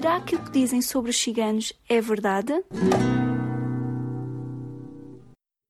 [0.00, 2.54] Será que o que dizem sobre os ciganos é verdade?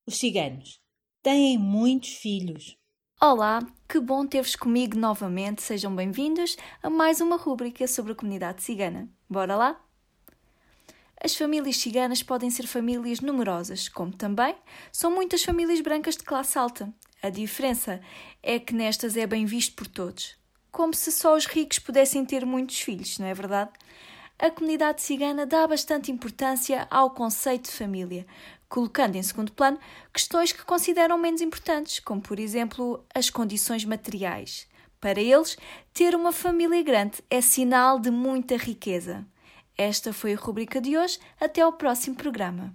[0.07, 0.79] Os ciganos
[1.21, 2.77] têm muitos filhos.
[3.21, 5.63] Olá, que bom ter-vos comigo novamente.
[5.63, 9.11] Sejam bem-vindos a mais uma rúbrica sobre a comunidade cigana.
[9.29, 9.85] Bora lá?
[11.21, 14.55] As famílias ciganas podem ser famílias numerosas, como também
[14.93, 16.95] são muitas famílias brancas de classe alta.
[17.21, 18.01] A diferença
[18.45, 20.37] é que nestas é bem visto por todos,
[20.71, 23.73] como se só os ricos pudessem ter muitos filhos, não é verdade?
[24.41, 28.27] A comunidade cigana dá bastante importância ao conceito de família,
[28.71, 29.79] colocando em segundo plano
[30.13, 34.67] questões que consideram menos importantes, como por exemplo as condições materiais.
[34.99, 35.59] Para eles,
[35.93, 39.27] ter uma família grande é sinal de muita riqueza.
[39.77, 41.19] Esta foi a rubrica de hoje.
[41.39, 42.75] Até ao próximo programa.